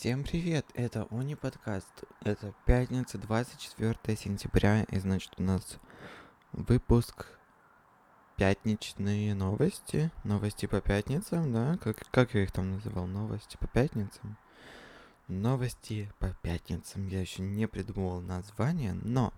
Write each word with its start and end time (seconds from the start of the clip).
Всем 0.00 0.24
привет, 0.24 0.64
это 0.72 1.04
Уни 1.10 1.34
подкаст. 1.34 2.04
Это 2.22 2.54
пятница, 2.64 3.18
24 3.18 4.16
сентября, 4.16 4.84
и 4.84 4.98
значит 4.98 5.34
у 5.36 5.42
нас 5.42 5.78
выпуск 6.52 7.26
пятничные 8.38 9.34
новости. 9.34 10.10
Новости 10.24 10.64
по 10.64 10.80
пятницам, 10.80 11.52
да? 11.52 11.76
Как, 11.82 11.98
как 12.10 12.32
я 12.32 12.44
их 12.44 12.50
там 12.50 12.70
называл? 12.70 13.06
Новости 13.06 13.58
по 13.58 13.66
пятницам? 13.66 14.38
Новости 15.28 16.10
по 16.18 16.30
пятницам. 16.40 17.06
Я 17.08 17.20
еще 17.20 17.42
не 17.42 17.68
придумывал 17.68 18.22
название, 18.22 18.94
но 18.94 19.34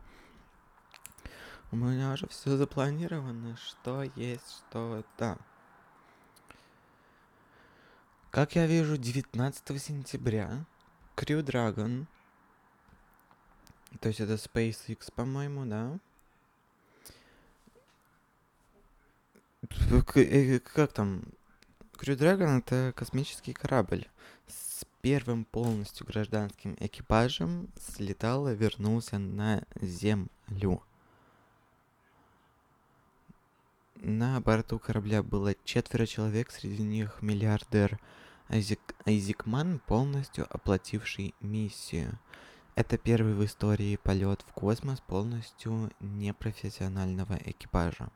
у 1.73 1.77
меня 1.77 2.13
уже 2.13 2.29
все 2.29 2.57
запланировано, 2.57 3.57
что 3.57 4.05
есть, 4.15 4.63
что 4.69 5.05
да. 5.19 5.39
Как 8.33 8.57
я 8.57 8.67
вижу, 8.67 8.97
19 8.97 9.83
сентября 9.83 10.65
Crew 11.17 11.43
Dragon, 11.43 12.07
то 14.01 14.09
есть 14.09 14.21
это 14.21 14.37
SpaceX, 14.37 15.13
по-моему, 15.15 15.67
да? 15.67 15.99
Э, 20.15 20.61
как 20.61 20.95
там? 20.95 21.25
Crew 21.99 22.17
Dragon 22.17 22.61
это 22.61 22.95
космический 22.97 23.53
корабль 23.53 24.09
с 24.47 24.87
первым 25.03 25.45
полностью 25.45 26.07
гражданским 26.07 26.75
экипажем 26.81 27.69
слетал 27.79 28.49
и 28.49 28.57
вернулся 28.57 29.19
на 29.19 29.63
Землю. 29.79 30.83
На 34.05 34.41
борту 34.41 34.81
корабля 34.81 35.23
было 35.23 35.55
четверо 35.63 36.07
человек, 36.07 36.51
среди 36.51 36.83
них 36.83 37.23
миллиардер 37.23 38.01
Айзек, 38.49 38.81
Айзекман, 39.07 39.79
полностью 39.79 40.45
оплативший 40.51 41.37
миссию. 41.41 42.19
Это 42.75 42.99
первый 42.99 43.35
в 43.35 43.45
истории 43.45 43.95
полет 43.95 44.43
в 44.43 44.53
космос 44.55 45.01
полностью 45.03 45.93
непрофессионального 46.01 47.39
экипажа. 47.45 48.09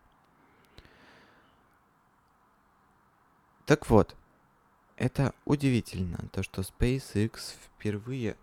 Так 3.64 3.88
вот, 3.88 4.16
это 4.96 5.34
удивительно, 5.44 6.18
то 6.32 6.42
что 6.42 6.62
SpaceX 6.62 7.54
впервые 7.64 8.36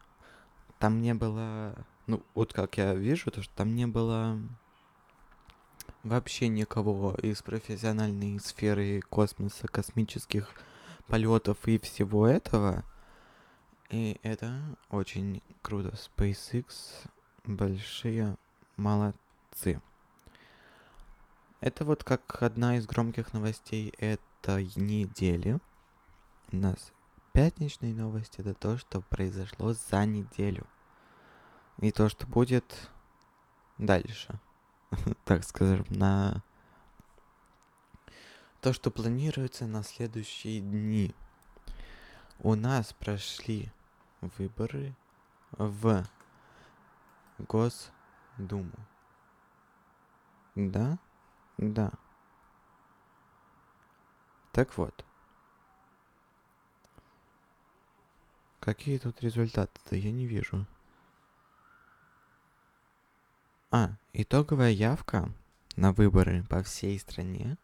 там 0.80 1.02
не 1.02 1.13
было, 1.13 1.75
ну 2.07 2.23
вот 2.35 2.53
как 2.53 2.78
я 2.78 2.95
вижу, 2.95 3.31
то 3.31 3.41
что 3.41 3.53
там 3.53 3.75
не 3.75 3.85
было 3.85 4.39
вообще 6.04 6.50
никого 6.50 7.16
из 7.16 7.42
профессиональной 7.42 8.40
сферы 8.40 9.02
космоса, 9.09 9.68
космических 9.68 10.50
полетов 11.08 11.58
и 11.68 11.80
всего 11.80 12.28
этого. 12.28 12.84
И 13.90 14.20
это 14.24 14.62
очень 14.90 15.42
круто. 15.62 15.94
SpaceX 15.96 16.66
большие 17.46 18.38
молодцы. 18.78 19.81
Это 21.62 21.86
вот 21.86 22.04
как 22.04 22.44
одна 22.44 22.78
из 22.78 22.86
громких 22.86 23.34
новостей 23.34 23.94
этой 23.98 24.70
недели. 24.76 25.59
У 26.52 26.58
нас 26.58 26.92
пятничные 27.31 27.94
новости 27.94 28.42
это 28.42 28.54
то, 28.54 28.78
что 28.78 29.02
произошло 29.02 29.74
за 29.74 30.06
неделю. 30.06 30.66
И 31.80 31.92
то, 31.92 32.09
что 32.09 32.28
будет 32.28 32.90
дальше. 33.78 34.40
так 35.25 35.44
скажем, 35.44 35.86
на 35.89 36.41
то, 38.61 38.73
что 38.73 38.91
планируется 38.91 39.66
на 39.67 39.83
следующие 39.83 40.61
дни. 40.61 41.13
У 42.39 42.55
нас 42.55 42.94
прошли 42.94 43.72
выборы 44.22 44.95
в 45.52 46.05
Госдуму. 47.39 48.72
Да? 50.55 50.97
Да. 51.57 51.91
Так 54.51 54.78
вот. 54.78 55.06
Какие 58.59 58.97
тут 58.97 59.22
результаты-то? 59.22 59.95
Я 59.95 60.12
не 60.12 60.25
вижу. 60.25 60.66
А, 63.75 63.97
итоговая 64.13 64.69
явка 64.69 65.34
на 65.78 65.94
выборы 65.94 66.44
по 66.44 66.61
всей 66.61 67.00
стране 67.00 67.57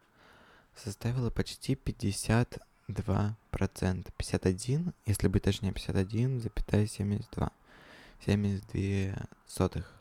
составила 0.74 1.30
почти 1.30 1.74
52%. 1.74 2.62
51, 4.16 4.92
если 5.06 5.28
быть 5.28 5.44
точнее, 5.44 5.70
51,72. 5.70 7.52
72 8.26 9.24
сотых. 9.46 9.94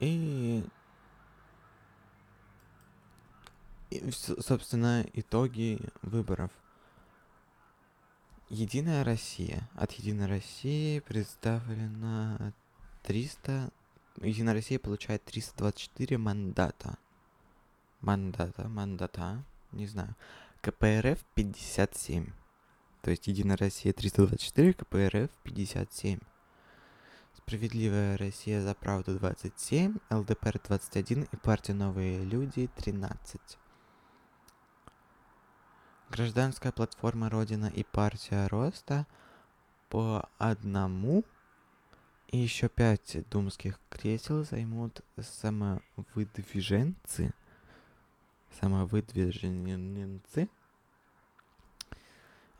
И, 0.00 0.64
и, 3.90 4.10
собственно, 4.10 5.04
итоги 5.12 5.80
выборов. 6.00 6.50
Единая 8.52 9.02
Россия. 9.02 9.66
От 9.74 9.92
Единой 9.92 10.26
России 10.26 11.00
представлено 11.00 12.52
300 13.02 13.72
Единая 14.20 14.52
Россия 14.52 14.78
получает 14.78 15.24
324 15.24 16.18
мандата. 16.18 16.98
Мандата, 18.02 18.68
мандата, 18.68 19.42
не 19.72 19.86
знаю. 19.86 20.14
КПРФ 20.60 21.24
57. 21.34 22.26
То 23.00 23.10
есть 23.10 23.26
Единая 23.26 23.56
Россия 23.56 23.94
324, 23.94 24.74
КПРФ 24.74 25.30
57. 25.44 26.20
Справедливая 27.34 28.18
Россия 28.18 28.60
за 28.60 28.74
правду 28.74 29.18
27, 29.18 29.96
ЛДПР 30.10 30.60
21 30.68 31.22
и 31.22 31.36
партия 31.36 31.72
Новые 31.72 32.22
Люди 32.22 32.68
13. 32.76 33.61
Гражданская 36.12 36.72
платформа 36.72 37.30
Родина 37.30 37.72
и 37.74 37.84
партия 37.84 38.46
Роста 38.48 39.06
по 39.88 40.28
одному 40.36 41.24
и 42.28 42.36
еще 42.36 42.68
пять 42.68 43.26
думских 43.30 43.80
кресел 43.88 44.44
займут 44.44 45.00
самовыдвиженцы. 45.18 47.32
Самовыдвиженцы. 48.60 50.50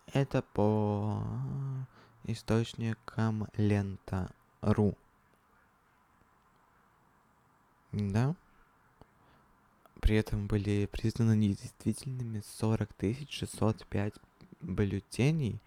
Это 0.07 0.41
по 0.41 1.23
источникам 2.25 3.49
лента.ру. 3.59 4.97
Да. 7.93 8.35
При 10.03 10.17
этом 10.17 10.49
были 10.49 10.89
признаны 10.91 11.37
недействительными 11.37 12.43
40 12.59 12.89
605 13.31 14.15
бюллетеней 14.61 15.61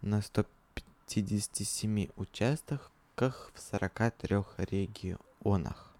на 0.00 0.22
157 0.22 2.08
участках 2.16 3.50
в 3.54 3.60
43 3.60 4.38
регионах. 4.56 5.92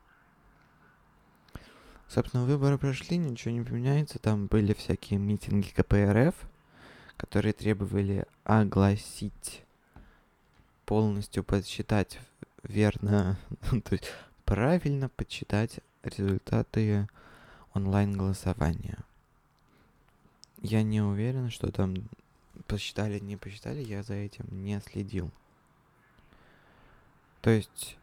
Собственно, 2.09 2.47
выборы 2.47 2.79
прошли, 2.79 3.19
ничего 3.19 3.53
не 3.53 3.61
поменяется. 3.61 4.19
Там 4.19 4.47
были 4.47 4.73
всякие 4.73 5.19
митинги 5.19 5.69
КПРФ, 5.69 6.35
которые 7.19 7.53
требовали 7.53 8.25
огласить, 8.45 9.63
полностью 10.87 11.45
подсчитать 11.45 12.19
верно, 12.63 13.37
то 13.71 13.93
есть 13.93 14.11
правильно 14.47 15.11
подсчитать 15.11 15.81
результаты 16.03 17.07
онлайн-голосования. 17.77 18.99
Я 20.63 20.83
не 20.83 21.01
уверен, 21.01 21.51
что 21.51 21.71
там 21.71 21.95
посчитали, 22.67 23.19
не 23.19 23.37
посчитали, 23.37 23.81
я 23.83 24.03
за 24.03 24.15
этим 24.15 24.47
не 24.51 24.81
следил. 24.81 25.31
То 27.43 27.51
есть 27.51 27.99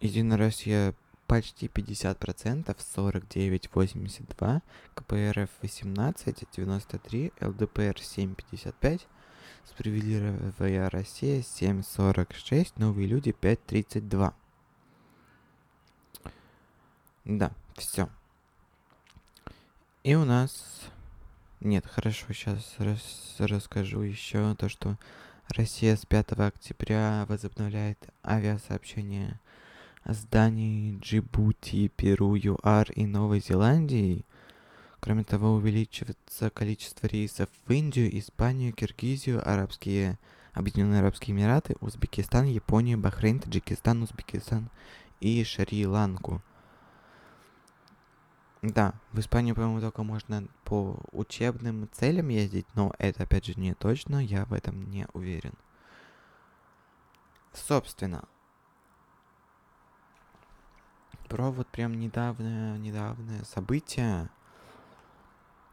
Единая 0.00 0.38
Россия 0.38 0.94
почти 1.26 1.66
50%, 1.66 2.74
49,82, 2.74 4.62
КПРФ 4.94 5.50
18, 5.62 6.46
93, 6.56 7.32
ЛДПР 7.40 7.96
7,55, 7.96 9.02
Справедливая 9.66 10.90
Россия 10.90 11.40
7,46, 11.40 12.72
Новые 12.76 13.06
люди 13.06 13.36
5,32. 13.38 14.32
Да, 17.26 17.52
все. 17.76 18.08
И 20.02 20.14
у 20.14 20.24
нас... 20.24 20.80
Нет, 21.60 21.84
хорошо, 21.86 22.32
сейчас 22.32 22.74
рас... 22.78 23.36
расскажу 23.38 24.00
еще 24.00 24.54
то, 24.54 24.70
что 24.70 24.96
Россия 25.50 25.94
с 25.94 26.06
5 26.06 26.32
октября 26.38 27.26
возобновляет 27.28 27.98
авиасообщение 28.24 29.38
с 30.06 30.24
Данией, 30.24 30.98
Джибути, 31.00 31.88
Перу, 31.88 32.34
ЮАР 32.34 32.92
и 32.92 33.04
Новой 33.04 33.40
Зеландией. 33.40 34.24
Кроме 35.00 35.22
того, 35.22 35.52
увеличивается 35.52 36.48
количество 36.48 37.06
рейсов 37.06 37.50
в 37.66 37.70
Индию, 37.70 38.18
Испанию, 38.18 38.72
Киргизию, 38.72 39.46
Арабские, 39.46 40.18
Объединенные 40.54 41.00
Арабские 41.00 41.36
Эмираты, 41.36 41.76
Узбекистан, 41.82 42.46
Японию, 42.46 42.96
Бахрейн, 42.96 43.38
Таджикистан, 43.38 44.02
Узбекистан 44.02 44.70
и 45.20 45.44
Шри-Ланку. 45.44 46.40
Да, 48.62 48.92
в 49.12 49.18
Испанию, 49.20 49.54
по-моему, 49.54 49.80
только 49.80 50.02
можно 50.02 50.46
по 50.64 51.00
учебным 51.12 51.88
целям 51.92 52.28
ездить, 52.28 52.66
но 52.74 52.92
это, 52.98 53.22
опять 53.22 53.46
же, 53.46 53.54
не 53.54 53.72
точно, 53.72 54.22
я 54.22 54.44
в 54.44 54.52
этом 54.52 54.90
не 54.90 55.06
уверен. 55.14 55.54
Собственно, 57.54 58.28
про 61.28 61.50
вот 61.50 61.68
прям 61.68 61.98
недавнее, 61.98 62.78
недавнее 62.78 63.44
событие, 63.44 64.28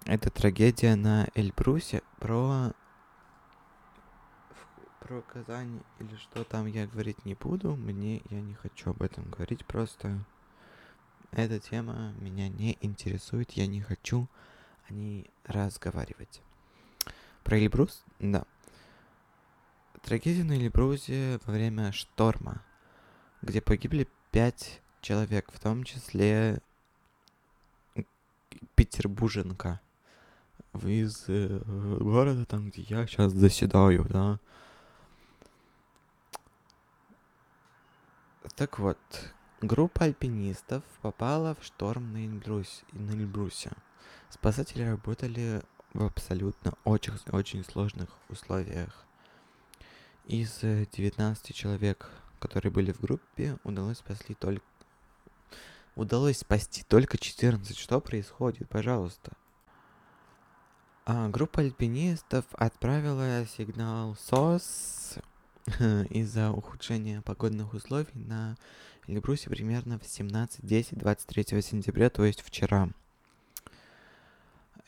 это 0.05 0.29
трагедия 0.29 0.95
на 0.95 1.27
Эльбрусе, 1.35 2.01
про 2.19 2.71
про 5.01 5.21
Казань 5.21 5.81
или 5.99 6.15
что 6.15 6.43
там 6.43 6.65
я 6.67 6.87
говорить 6.87 7.25
не 7.25 7.33
буду, 7.33 7.75
мне 7.75 8.21
я 8.29 8.41
не 8.41 8.53
хочу 8.53 8.91
об 8.91 9.01
этом 9.01 9.29
говорить, 9.29 9.65
просто 9.65 10.23
эта 11.41 11.59
тема 11.59 12.13
меня 12.19 12.49
не 12.49 12.77
интересует, 12.81 13.51
я 13.51 13.67
не 13.67 13.81
хочу 13.81 14.27
о 14.89 14.93
ней 14.93 15.29
разговаривать. 15.45 16.41
Про 17.43 17.59
Эльбрус? 17.59 18.03
Да. 18.19 18.45
Трагедия 20.03 20.43
на 20.43 20.53
Эльбрусе 20.53 21.39
во 21.45 21.53
время 21.53 21.91
шторма, 21.91 22.63
где 23.41 23.61
погибли 23.61 24.07
пять 24.31 24.81
человек, 25.01 25.51
в 25.51 25.59
том 25.59 25.83
числе 25.83 26.61
петербурженка 28.75 29.79
из 30.83 31.25
э, 31.27 31.61
города, 31.99 32.45
там, 32.45 32.69
где 32.69 32.81
я 32.83 33.07
сейчас 33.07 33.31
заседаю, 33.33 34.05
да. 34.09 34.39
Так 38.55 38.79
вот, 38.79 38.97
группа 39.61 40.05
альпинистов 40.05 40.83
попала 41.01 41.55
в 41.55 41.63
шторм 41.63 42.13
на, 42.13 42.25
Эльбрус, 42.25 42.83
на 42.91 43.11
Эльбрусе. 43.11 43.71
Спасатели 44.29 44.83
работали 44.83 45.61
в 45.93 46.03
абсолютно 46.03 46.73
очень, 46.83 47.13
очень 47.31 47.63
сложных 47.63 48.09
условиях. 48.29 49.05
Из 50.25 50.59
19 50.61 51.55
человек, 51.55 52.09
которые 52.39 52.71
были 52.71 52.91
в 52.91 52.99
группе, 52.99 53.57
удалось 53.63 53.97
спасти 53.97 54.33
только 54.33 54.63
удалось 55.97 56.37
спасти 56.37 56.83
только 56.87 57.17
14. 57.17 57.75
Что 57.75 57.99
происходит, 57.99 58.69
пожалуйста? 58.69 59.31
А, 61.05 61.27
группа 61.29 61.61
альпинистов 61.61 62.45
отправила 62.51 63.45
сигнал 63.45 64.15
СОС 64.15 65.15
из-за 66.09 66.51
ухудшения 66.51 67.21
погодных 67.21 67.73
условий 67.73 68.13
на 68.13 68.55
Эльбрусе 69.07 69.49
примерно 69.49 69.97
в 69.99 70.03
17.10 70.03 70.97
23 70.97 71.61
сентября, 71.61 72.09
то 72.09 72.25
есть 72.25 72.41
вчера. 72.41 72.89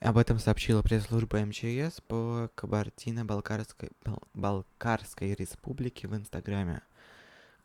Об 0.01 0.17
этом 0.17 0.39
сообщила 0.39 0.81
пресс-служба 0.81 1.39
МЧС 1.45 2.01
по 2.07 2.49
Кабардино-Балкарской 2.55 3.91
Балкарской 4.33 5.33
республике 5.33 6.07
в 6.07 6.15
Инстаграме. 6.15 6.81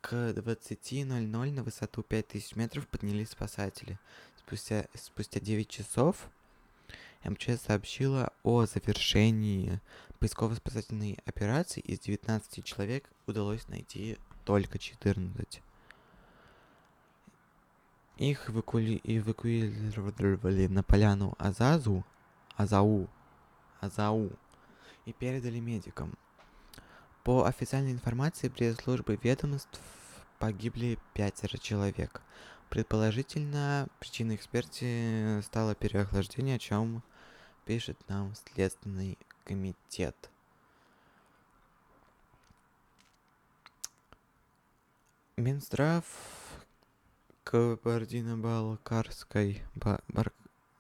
К 0.01 0.31
20.00 0.31 1.27
на 1.27 1.62
высоту 1.62 2.03
5000 2.03 2.57
метров 2.57 2.87
поднялись 2.89 3.31
спасатели. 3.31 3.99
Спустя, 4.37 4.87
спустя 4.95 5.41
9 5.41 5.69
часов 5.69 6.29
МЧС 7.25 7.62
сообщила 7.67 8.33
о 8.43 8.67
завершении 8.67 9.81
поисково-спасательной 10.21 11.19
операции. 11.25 11.81
Из 11.81 11.99
19 12.00 12.65
человек 12.65 13.09
удалось 13.27 13.67
найти 13.69 14.19
только 14.45 14.79
14. 14.79 15.62
Их 18.16 18.49
эвакуи... 18.49 19.00
эвакуировали 19.02 20.69
на 20.69 20.82
поляну 20.84 21.34
Азазу, 21.38 22.05
Азау, 22.56 23.08
Азау 23.81 24.31
и 25.05 25.12
передали 25.12 25.58
медикам. 25.58 26.14
По 27.25 27.46
официальной 27.46 27.93
информации 27.93 28.49
пресс-службы 28.49 29.19
ведомств 29.22 29.81
погибли 30.38 30.99
пятеро 31.12 31.58
человек. 31.58 32.22
Предположительно, 32.70 33.88
причиной 33.99 34.37
эксперти 34.37 35.40
стало 35.43 35.75
переохлаждение, 35.75 36.56
о 36.56 36.58
чем 36.58 37.02
пишет 37.64 37.99
нам 38.08 38.32
Следственный 38.34 39.19
комитет. 39.44 40.31
Минздрав 45.37 46.05
Кабардино-Балкарской 47.44 49.62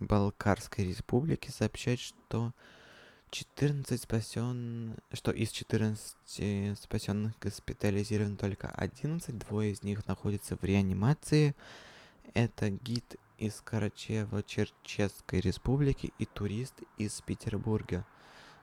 Балкарской 0.00 0.86
республики 0.86 1.50
сообщает, 1.50 2.00
что 2.00 2.52
14 3.30 4.00
спасен, 4.00 4.96
что 5.12 5.30
из 5.30 5.50
14 5.50 6.78
спасенных 6.78 7.38
госпитализирован 7.40 8.36
только 8.36 8.68
11, 8.68 9.38
двое 9.38 9.72
из 9.72 9.82
них 9.82 10.06
находятся 10.06 10.56
в 10.56 10.64
реанимации. 10.64 11.54
Это 12.32 12.70
гид 12.70 13.16
из 13.38 13.62
Карачево-Черчесской 13.64 15.40
республики 15.40 16.12
и 16.18 16.26
турист 16.26 16.74
из 16.96 17.20
Петербурга. 17.22 18.06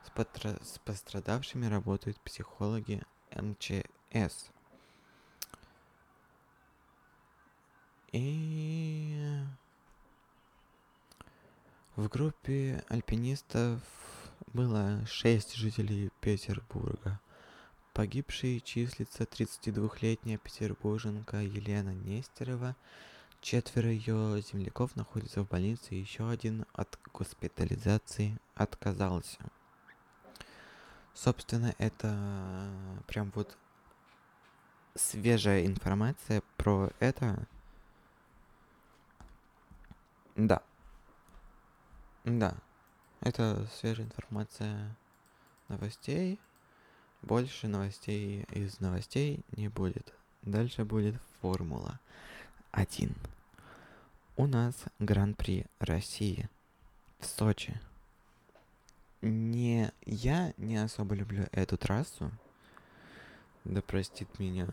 С, 0.05 0.09
потра... 0.09 0.57
с 0.63 0.79
пострадавшими 0.79 1.67
работают 1.67 2.19
психологи 2.21 3.03
МЧС. 3.35 4.51
И 8.11 9.41
в 11.95 12.09
группе 12.09 12.83
альпинистов 12.89 13.81
было 14.47 15.05
шесть 15.05 15.55
жителей 15.55 16.09
Петербурга. 16.19 17.19
Погибшей 17.93 18.59
числится 18.59 19.23
32-летняя 19.23 20.37
петербурженка 20.37 21.37
Елена 21.37 21.93
Нестерова. 21.93 22.75
Четверо 23.39 23.89
ее 23.89 24.41
земляков 24.41 24.95
находятся 24.95 25.43
в 25.43 25.47
больнице, 25.47 25.95
еще 25.95 26.29
один 26.29 26.65
от 26.73 26.99
госпитализации 27.13 28.37
отказался. 28.55 29.39
Собственно, 31.13 31.73
это 31.77 32.69
прям 33.07 33.31
вот 33.35 33.57
свежая 34.95 35.65
информация 35.65 36.43
про 36.57 36.91
это. 36.99 37.47
Да. 40.35 40.61
Да. 42.23 42.55
Это 43.21 43.67
свежая 43.79 44.05
информация 44.05 44.95
новостей. 45.67 46.39
Больше 47.21 47.67
новостей 47.67 48.43
из 48.51 48.79
новостей 48.79 49.45
не 49.51 49.67
будет. 49.67 50.13
Дальше 50.41 50.85
будет 50.85 51.21
Формула 51.39 51.99
1. 52.71 53.15
У 54.37 54.47
нас 54.47 54.75
Гран-при 54.99 55.67
России 55.79 56.49
в 57.19 57.25
Сочи. 57.25 57.79
Не 59.21 59.91
я 60.05 60.53
не 60.57 60.77
особо 60.77 61.13
люблю 61.13 61.47
эту 61.51 61.77
трассу. 61.77 62.31
Да 63.65 63.83
простит 63.83 64.39
меня 64.39 64.67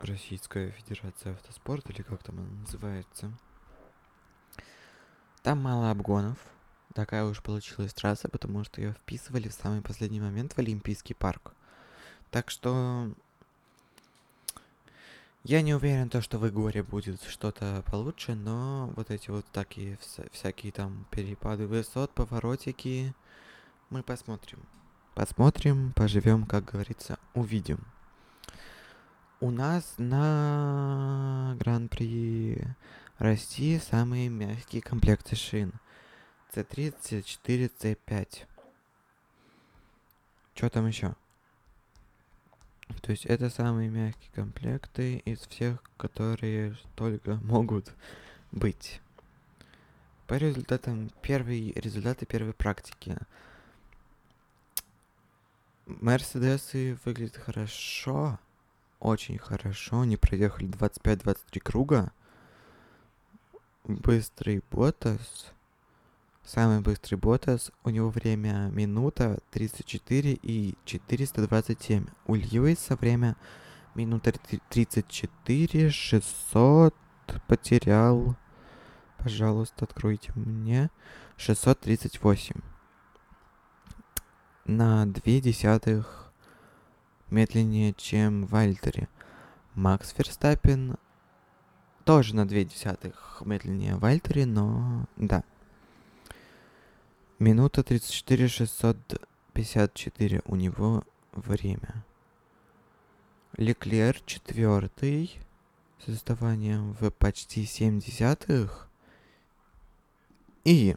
Российская 0.00 0.70
Федерация 0.70 1.34
Автоспорта, 1.34 1.92
или 1.92 2.00
как 2.02 2.22
там 2.22 2.38
она 2.38 2.48
называется. 2.60 3.30
Там 5.42 5.60
мало 5.60 5.90
обгонов. 5.90 6.38
Такая 6.94 7.24
уж 7.24 7.42
получилась 7.42 7.94
трасса, 7.94 8.28
потому 8.28 8.64
что 8.64 8.80
ее 8.80 8.92
вписывали 8.92 9.48
в 9.48 9.54
самый 9.54 9.80
последний 9.80 10.20
момент 10.20 10.52
в 10.52 10.58
Олимпийский 10.58 11.14
парк. 11.14 11.54
Так 12.30 12.50
что 12.50 13.10
я 15.42 15.62
не 15.62 15.74
уверен, 15.74 16.08
то, 16.10 16.22
что 16.22 16.38
в 16.38 16.48
Игоре 16.48 16.84
будет 16.84 17.20
что-то 17.22 17.82
получше, 17.90 18.34
но 18.36 18.92
вот 18.94 19.10
эти 19.10 19.30
вот 19.30 19.44
такие 19.52 19.98
вся- 20.00 20.28
всякие 20.30 20.70
там 20.70 21.06
перепады 21.10 21.66
высот, 21.66 22.12
поворотики, 22.12 23.12
мы 23.90 24.04
посмотрим. 24.04 24.60
Посмотрим, 25.14 25.92
поживем, 25.94 26.46
как 26.46 26.66
говорится, 26.66 27.18
увидим. 27.34 27.80
У 29.40 29.50
нас 29.50 29.94
на 29.98 31.56
Гран-при 31.58 32.64
России 33.22 33.78
самые 33.78 34.28
мягкие 34.28 34.82
комплекты 34.82 35.36
шин. 35.36 35.74
C3, 36.52 36.92
C4, 37.00 37.70
C5. 37.78 38.46
Что 40.54 40.68
там 40.68 40.88
еще? 40.88 41.14
То 43.00 43.12
есть 43.12 43.24
это 43.26 43.48
самые 43.48 43.90
мягкие 43.90 44.32
комплекты 44.34 45.18
из 45.18 45.38
всех, 45.38 45.80
которые 45.96 46.76
только 46.96 47.36
могут 47.36 47.94
быть. 48.50 49.00
По 50.26 50.34
результатам 50.34 51.08
первой 51.22 51.70
результаты 51.76 52.26
первой 52.26 52.52
практики. 52.52 53.16
Мерседесы 55.86 56.98
выглядят 57.04 57.36
хорошо, 57.36 58.40
очень 58.98 59.38
хорошо. 59.38 60.00
Они 60.00 60.16
проехали 60.16 60.68
25-23 60.68 61.60
круга. 61.60 62.12
Быстрый 63.96 64.62
Ботас. 64.70 65.52
Самый 66.44 66.80
быстрый 66.80 67.16
Ботас. 67.16 67.70
У 67.84 67.90
него 67.90 68.08
время 68.08 68.70
минута 68.72 69.38
34 69.50 70.32
и 70.42 70.74
427. 70.84 72.06
У 72.26 72.34
Льюиса 72.34 72.96
время 72.96 73.36
минута 73.94 74.32
34 74.70 75.90
600 75.90 76.94
потерял. 77.46 78.36
Пожалуйста, 79.18 79.84
откройте 79.84 80.32
мне. 80.34 80.90
638. 81.36 82.56
На 84.64 85.06
две 85.06 85.40
десятых 85.40 86.32
медленнее, 87.30 87.92
чем 87.94 88.46
в 88.46 88.54
Альтере. 88.54 89.08
Макс 89.74 90.10
Ферстаппин 90.12 90.96
тоже 92.04 92.34
на 92.34 92.46
две 92.46 92.64
десятых 92.64 93.42
медленнее 93.44 93.96
в 93.96 94.04
Альтере, 94.04 94.46
но 94.46 95.06
да. 95.16 95.42
Минута 97.38 97.82
34 97.82 98.48
654 98.48 100.42
у 100.44 100.56
него 100.56 101.04
время. 101.32 102.04
Леклер 103.56 104.20
четвертый 104.26 105.38
с 106.04 106.08
отставанием 106.08 106.94
в 106.94 107.10
почти 107.10 107.64
7 107.64 108.00
десятых. 108.00 108.88
И 110.64 110.96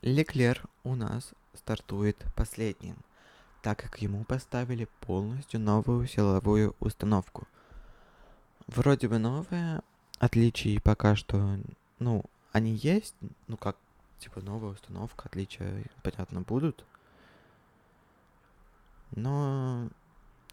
Леклер 0.00 0.64
у 0.84 0.94
нас 0.94 1.32
стартует 1.54 2.16
последним, 2.34 2.96
так 3.62 3.78
как 3.78 4.02
ему 4.02 4.24
поставили 4.24 4.88
полностью 5.00 5.60
новую 5.60 6.06
силовую 6.06 6.74
установку. 6.80 7.46
Вроде 8.66 9.08
бы 9.08 9.18
новая, 9.18 9.82
отличий 10.18 10.80
пока 10.80 11.16
что, 11.16 11.58
ну, 11.98 12.24
они 12.52 12.74
есть, 12.74 13.14
ну 13.48 13.56
как, 13.56 13.76
типа 14.18 14.40
новая 14.40 14.72
установка, 14.72 15.26
отличия, 15.26 15.84
понятно, 16.02 16.42
будут. 16.42 16.84
Но 19.10 19.88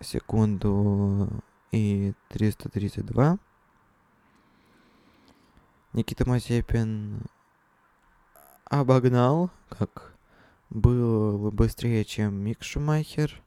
секунду 0.00 1.28
и 1.72 2.14
332. 2.28 3.38
Никита 5.92 6.28
Мазепин 6.28 7.22
обогнал, 8.64 9.50
как 9.68 10.14
был 10.70 11.50
быстрее, 11.50 12.04
чем 12.04 12.34
Мик 12.34 12.62
Шумахер. 12.62 13.42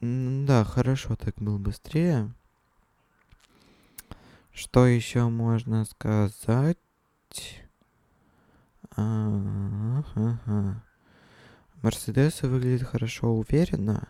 Да, 0.00 0.64
хорошо, 0.64 1.16
так 1.16 1.36
был 1.36 1.58
быстрее. 1.58 2.32
Что 4.52 4.86
еще 4.86 5.28
можно 5.28 5.84
сказать? 5.84 6.78
Ага. 8.96 10.82
Мерседесы 11.86 12.48
выглядит 12.48 12.88
хорошо, 12.88 13.32
уверенно. 13.32 14.08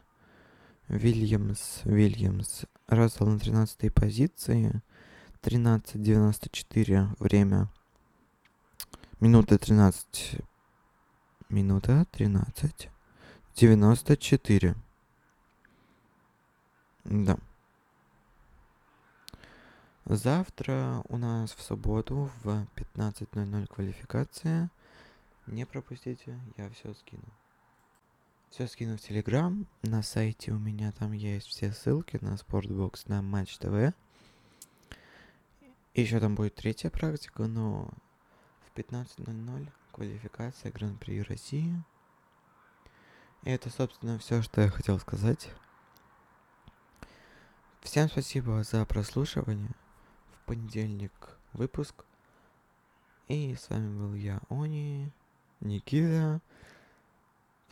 Вильямс, 0.88 1.83
Вильямс. 1.85 2.64
Рассел 2.87 3.26
на 3.26 3.38
13 3.38 3.92
позиции. 3.92 4.80
13.94 5.42 7.14
время. 7.18 7.68
Минута 9.21 9.59
13. 9.59 10.40
Минута 11.50 12.06
13. 12.12 12.88
94. 13.56 14.75
Да. 17.04 17.37
Завтра 20.06 21.02
у 21.11 21.18
нас 21.18 21.52
в 21.52 21.61
субботу 21.61 22.30
в 22.42 22.66
15.00 22.75 23.66
квалификация. 23.66 24.71
Не 25.47 25.66
пропустите, 25.66 26.40
я 26.56 26.71
все 26.71 26.95
скину. 26.95 27.28
Все 28.50 28.67
скину 28.67 28.97
в 28.97 29.00
Телеграм. 29.00 29.67
На 29.83 30.03
сайте 30.03 30.53
у 30.53 30.59
меня 30.59 30.93
там 30.93 31.12
есть 31.12 31.47
все 31.47 31.73
ссылки 31.73 32.19
на 32.23 32.37
спортбокс, 32.37 33.07
на 33.07 33.21
Матч 33.21 33.59
ТВ. 33.59 33.93
Еще 35.95 36.21
там 36.21 36.35
будет 36.35 36.55
третья 36.55 36.91
практика, 36.91 37.47
но 37.47 37.91
в 38.67 38.79
15.00 38.79 39.69
квалификация 39.93 40.73
Гран-при 40.73 41.23
России. 41.23 41.75
И 43.43 43.50
это, 43.50 43.71
собственно, 43.71 44.19
все, 44.19 44.43
что 44.43 44.61
я 44.61 44.69
хотел 44.69 44.99
сказать. 44.99 45.50
Всем 47.83 48.09
спасибо 48.09 48.62
за 48.62 48.85
прослушивание. 48.85 49.71
В 50.33 50.47
понедельник 50.47 51.38
выпуск. 51.53 52.05
И 53.29 53.55
с 53.55 53.71
вами 53.71 53.97
был 53.97 54.15
я, 54.15 54.41
Они, 54.49 55.11
Никита. 55.61 56.41